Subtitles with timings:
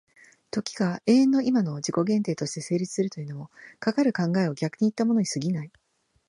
[0.49, 5.71] 時が永遠の今の自己限定として成立するというのも、かかる考を逆にいったものに過ぎない。